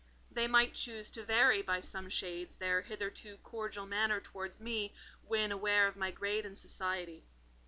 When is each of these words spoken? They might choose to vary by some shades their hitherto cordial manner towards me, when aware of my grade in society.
They 0.31 0.47
might 0.47 0.73
choose 0.73 1.11
to 1.11 1.23
vary 1.23 1.61
by 1.61 1.79
some 1.81 2.09
shades 2.09 2.57
their 2.57 2.81
hitherto 2.81 3.37
cordial 3.43 3.85
manner 3.85 4.19
towards 4.19 4.59
me, 4.59 4.95
when 5.27 5.51
aware 5.51 5.85
of 5.87 5.95
my 5.95 6.09
grade 6.09 6.43
in 6.43 6.55
society. 6.55 7.23